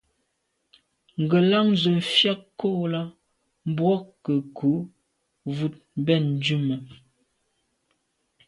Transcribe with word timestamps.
Ngelan 1.21 1.67
ze 1.81 1.89
mfùag 1.97 2.39
ko 2.59 2.67
là 2.91 3.01
mbwôg 3.69 4.01
nke 4.09 4.33
ngù 4.47 4.73
wut 5.55 5.75
ben 6.05 6.23
ndume. 6.35 6.75